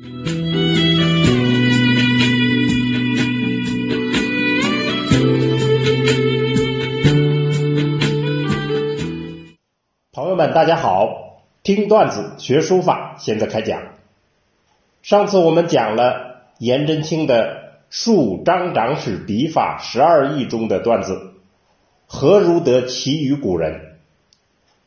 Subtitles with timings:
[0.00, 0.06] 朋
[10.28, 13.82] 友们，大家好，听段子学书法，现在开讲。
[15.02, 17.56] 上次我们讲了颜真卿的
[17.90, 21.32] 《数张长史笔法十二义》中的段子，
[22.06, 23.96] 何如得其余古人？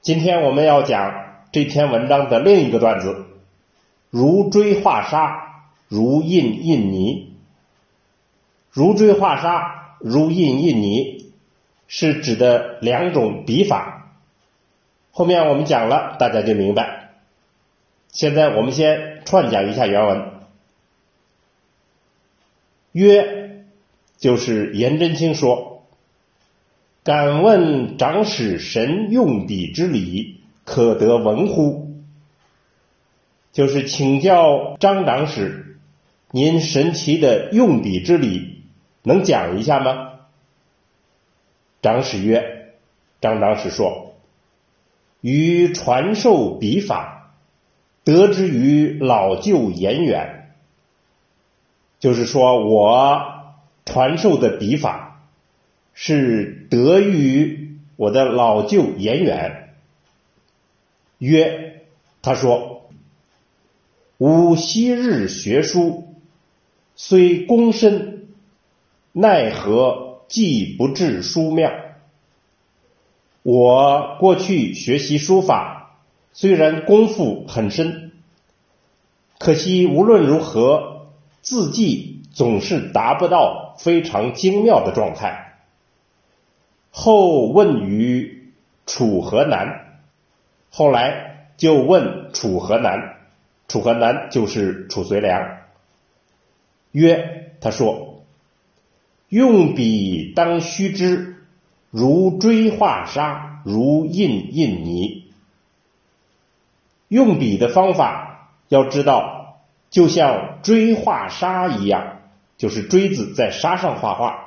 [0.00, 1.14] 今天我们要讲
[1.52, 3.26] 这篇文章的另一个段子，
[4.16, 7.34] 如锥画沙，如印印泥。
[8.70, 11.32] 如锥画沙，如印印泥，
[11.86, 14.14] 是指的两种笔法。
[15.10, 17.10] 后面我们讲了，大家就明白。
[18.08, 20.30] 现在我们先串讲一下原文。
[22.92, 23.66] 曰，
[24.16, 25.84] 就是颜真卿说。
[27.04, 31.85] 敢问长史神用笔之礼，可得闻乎？
[33.56, 35.78] 就是请教张长史，
[36.30, 38.64] 您神奇的用笔之礼，
[39.02, 40.10] 能讲一下吗？
[41.80, 42.74] 长史曰
[43.22, 44.14] ：“张长史说，
[45.22, 47.34] 于传授笔法，
[48.04, 50.52] 得之于老旧言远。
[51.98, 53.22] 就是说我
[53.86, 55.22] 传授的笔法。”
[55.98, 59.72] 是得于我的老舅颜远。
[61.16, 61.80] 曰，
[62.20, 62.75] 他说
[64.18, 66.14] ：“吾昔日学书，
[66.94, 68.28] 虽躬深，
[69.12, 71.70] 奈何技不至书妙？
[73.42, 75.98] 我过去学习书法，
[76.32, 78.12] 虽然功夫很深，
[79.38, 81.08] 可惜无论如何，
[81.42, 85.58] 字迹总是达不到非常精妙的状态。”
[86.90, 88.54] 后问于
[88.86, 90.00] 楚河南，
[90.70, 93.25] 后来就问楚河南，
[93.68, 95.58] 楚河南就是褚遂良。
[96.92, 98.24] 曰，他说
[99.28, 101.44] ：“用笔当须知，
[101.90, 105.24] 如锥画沙，如印印泥。
[107.08, 112.20] 用笔的方法要知道，就像锥画沙一样，
[112.56, 114.44] 就是锥子在沙上画画。”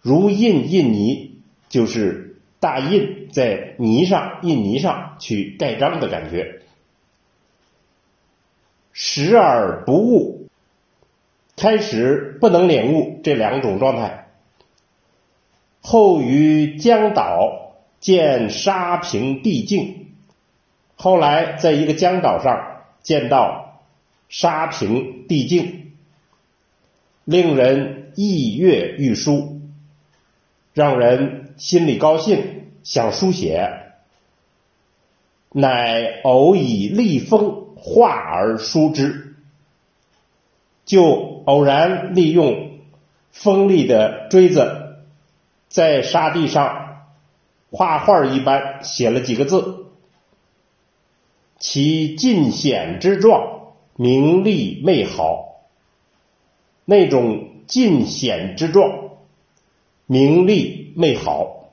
[0.00, 6.62] 如印印泥，就是大印在泥上印泥上去盖章的感觉。
[9.00, 10.48] 时而不悟，
[11.56, 14.26] 开始不能领悟这两种状态。
[15.80, 20.08] 后于江岛见沙平地静，
[20.96, 23.84] 后来在一个江岛上见到
[24.28, 25.92] 沙平地静，
[27.24, 29.60] 令人意悦欲书。
[30.74, 33.92] 让人心里高兴，想书写，
[35.52, 39.36] 乃偶以立风画而书之，
[40.84, 42.78] 就偶然利用
[43.30, 44.96] 锋利的锥子，
[45.68, 47.06] 在沙地上
[47.70, 49.86] 画画一般写了几个字，
[51.58, 55.62] 其尽显之状，明丽媚好，
[56.84, 59.08] 那种尽显之状。
[60.06, 61.68] 名利媚好，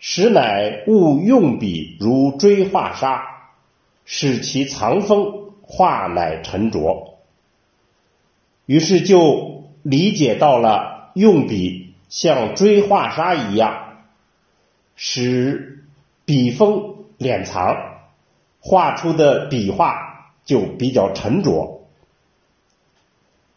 [0.00, 3.35] 实乃误用笔如锥画沙，
[4.06, 7.18] 使其藏锋，画乃沉着。
[8.64, 13.98] 于是就理解到了用笔像锥画沙一样，
[14.94, 15.84] 使
[16.24, 17.76] 笔锋敛藏，
[18.60, 21.82] 画出的笔画就比较沉着。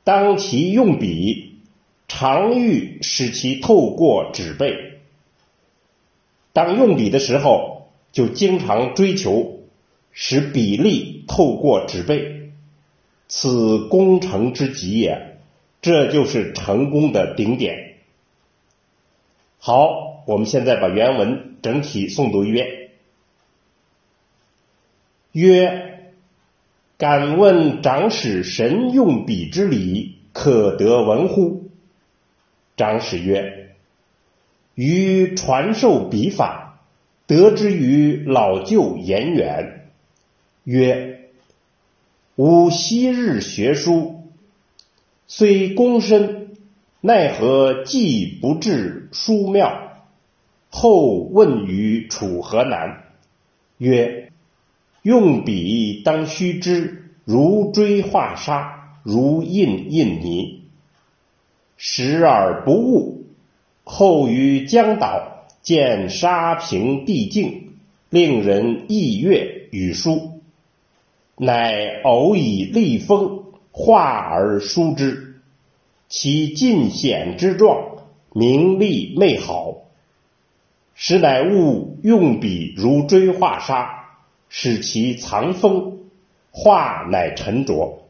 [0.04, 1.48] 当其用笔。
[2.12, 5.00] 常欲使其透过纸背，
[6.54, 9.59] 当用笔的时候，就经常追求
[10.22, 12.52] 使笔力透过纸背，
[13.30, 15.38] 此功成之极也。
[15.82, 17.96] 这就是成功的顶点。
[19.60, 22.90] 好，我们现在把原文整体诵读一遍。
[25.32, 26.12] 曰：
[26.98, 31.70] 敢问长史神用笔之礼，可得闻乎？
[32.76, 33.70] 长史曰
[34.76, 36.82] ：“于传授笔法，
[37.26, 39.78] 得之于老旧言远。
[40.70, 41.32] 曰：
[42.36, 44.26] 吾昔日学书，
[45.26, 46.52] 虽躬身，
[47.02, 50.06] 奈何技不至书妙？
[50.70, 53.06] 后问于楚河南，
[53.80, 54.32] 曰：
[55.02, 60.66] 用笔当须知，如锥画沙，如印印泥。”
[61.78, 63.26] 时而不悟，
[63.84, 67.74] 后于江岛见沙平地静，
[68.12, 70.39] 令人意悦与书，
[71.42, 75.40] 乃偶以立锋画而书之，
[76.10, 78.00] 其尽显之状，
[78.34, 79.78] 名利媚好。
[80.96, 84.10] 实乃物用笔如锥画沙，
[84.50, 86.00] 使其藏锋，
[86.52, 88.04] 画乃沉着。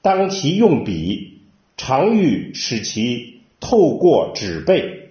[0.00, 1.40] 当其用笔，
[1.76, 5.10] 常欲使其透过纸背，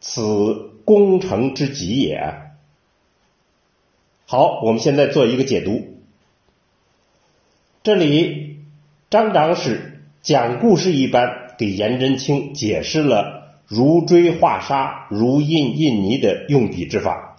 [0.00, 2.32] 此工程之极也。
[4.28, 6.00] 好，我们现在做一个解读。
[7.84, 8.56] 这里
[9.08, 17.36] 张长史讲故事一般给颜真卿解释了如锥画沙、如印印泥的用笔之法。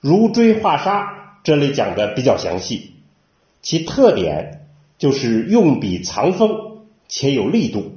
[0.00, 2.90] 如锥画沙这里讲的比较详细，
[3.62, 4.66] 其特点
[4.98, 7.92] 就是用笔藏锋且有力度。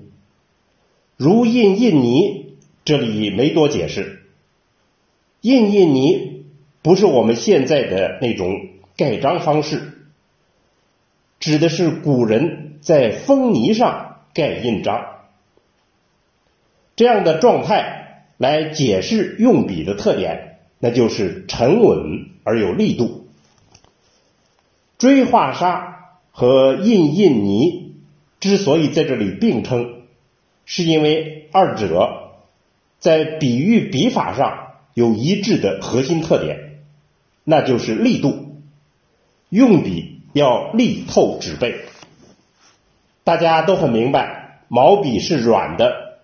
[1.18, 2.56] 如印印泥
[2.86, 4.24] 这里没多解释，
[5.42, 6.33] 印印泥。
[6.84, 10.10] 不是我们现在的那种盖章方式，
[11.40, 15.06] 指的是古人在封泥上盖印章
[16.98, 23.28] 这样的状态来解释用笔的特点，那就是沉稳而有力度。
[24.98, 27.96] 锥画沙和印印泥
[28.42, 30.02] 之所以在这里并称，
[30.66, 32.34] 是因为二者
[33.00, 36.73] 在比喻笔法上有一致的核心特点。
[37.44, 38.62] 那就是力度，
[39.50, 41.86] 用笔要力透纸背。
[43.24, 46.20] 大家都很明白，毛笔是软的，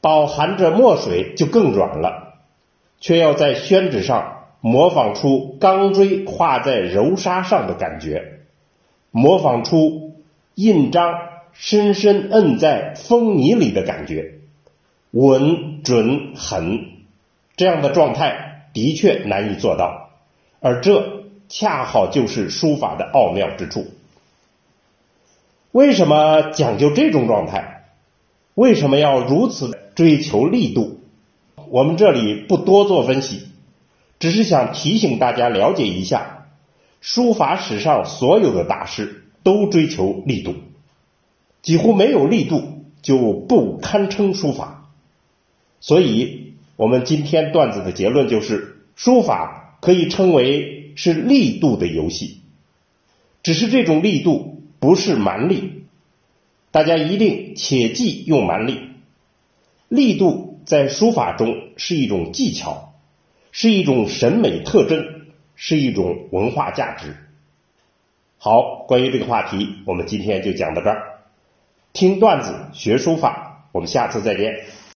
[0.00, 2.34] 饱含着墨水就更软了，
[3.00, 8.40] 却要在宣纸上模仿出钢锥画在柔沙上的感觉，
[9.10, 10.22] 模仿出
[10.54, 11.14] 印章
[11.52, 14.34] 深深摁在风泥里的感觉，
[15.10, 16.86] 稳准狠，
[17.56, 20.07] 这样的状态的确难以做到。
[20.60, 23.86] 而这恰好就是书法的奥妙之处。
[25.70, 27.84] 为什么讲究这种状态？
[28.54, 31.00] 为什么要如此追求力度？
[31.68, 33.46] 我们这里不多做分析，
[34.18, 36.46] 只是想提醒大家了解一下，
[37.00, 40.54] 书法史上所有的大师都追求力度，
[41.62, 44.90] 几乎没有力度就不堪称书法。
[45.80, 49.67] 所以，我们今天段子的结论就是：书法。
[49.88, 52.42] 可以称为是力度的游戏，
[53.42, 55.84] 只是这种力度不是蛮力，
[56.70, 58.80] 大家一定切记用蛮力。
[59.88, 62.92] 力度在书法中是一种技巧，
[63.50, 65.22] 是一种审美特征，
[65.56, 67.16] 是一种文化价值。
[68.36, 71.20] 好，关于这个话题，我们今天就讲到这儿。
[71.94, 74.66] 听段子学书法，我们下次再见。